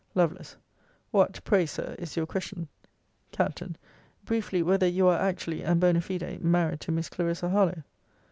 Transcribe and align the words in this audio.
Lovel. 0.15 0.39
What, 1.11 1.43
pray, 1.43 1.67
Sir, 1.67 1.95
is 1.99 2.17
your 2.17 2.25
question? 2.25 2.67
Capt. 3.31 3.61
Briefly, 4.25 4.63
whether 4.63 4.87
you 4.87 5.05
are 5.05 5.21
actually, 5.21 5.61
and 5.63 5.79
bonâ 5.79 6.01
fide, 6.01 6.41
married 6.41 6.79
to 6.79 6.91
Miss 6.91 7.07
Clarissa 7.07 7.49
Harlowe? 7.49 7.83